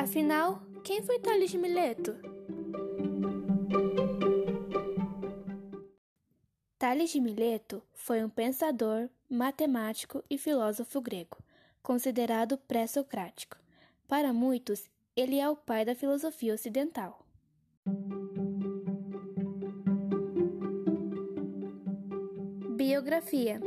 [0.00, 2.16] Afinal, quem foi Tales de Mileto?
[6.78, 11.36] Tales de Mileto foi um pensador, matemático e filósofo grego,
[11.82, 13.58] considerado pré-socrático.
[14.08, 17.26] Para muitos, ele é o pai da filosofia ocidental.
[22.74, 23.60] Biografia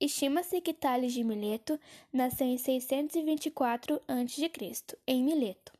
[0.00, 1.78] Estima-se que Tales de Mileto
[2.12, 5.72] nasceu em 624 a.C., em Mileto.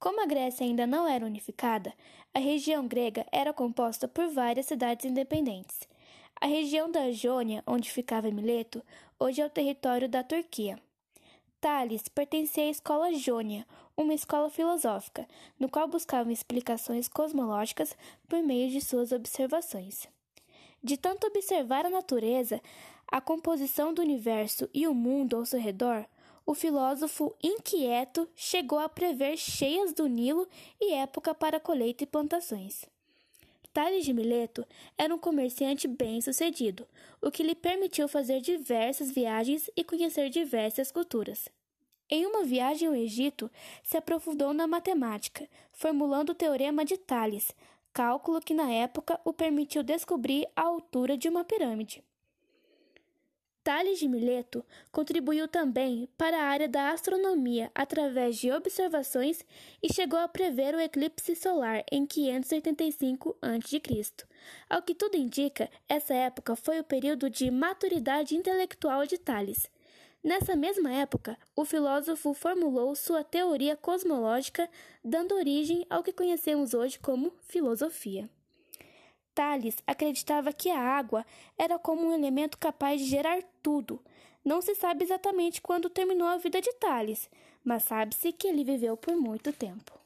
[0.00, 1.94] Como a Grécia ainda não era unificada,
[2.34, 5.88] a região grega era composta por várias cidades independentes.
[6.40, 8.82] A região da Jônia, onde ficava Mileto,
[9.16, 10.76] hoje é o território da Turquia.
[11.60, 13.64] Tales pertencia à escola jônia,
[13.96, 17.96] uma escola filosófica, no qual buscavam explicações cosmológicas
[18.28, 20.08] por meio de suas observações.
[20.82, 22.60] De tanto observar a natureza,
[23.12, 26.06] a composição do universo e o mundo ao seu redor,
[26.46, 30.48] o filósofo inquieto chegou a prever cheias do Nilo
[30.80, 32.86] e época para colheita e plantações.
[33.70, 36.88] Tales de Mileto era um comerciante bem-sucedido,
[37.20, 41.50] o que lhe permitiu fazer diversas viagens e conhecer diversas culturas.
[42.08, 43.50] Em uma viagem ao Egito,
[43.84, 47.54] se aprofundou na matemática, formulando o teorema de Tales,
[47.92, 52.02] cálculo que na época o permitiu descobrir a altura de uma pirâmide.
[53.64, 59.44] Tales de Mileto contribuiu também para a área da astronomia através de observações
[59.80, 64.26] e chegou a prever o eclipse solar em 585 a.C.
[64.68, 69.70] Ao que tudo indica, essa época foi o período de maturidade intelectual de Tales.
[70.24, 74.68] Nessa mesma época, o filósofo formulou sua teoria cosmológica,
[75.04, 78.28] dando origem ao que conhecemos hoje como filosofia.
[79.34, 81.24] Tales acreditava que a água
[81.58, 84.00] era como um elemento capaz de gerar tudo.
[84.44, 87.30] Não se sabe exatamente quando terminou a vida de Tales,
[87.64, 90.01] mas sabe-se que ele viveu por muito tempo.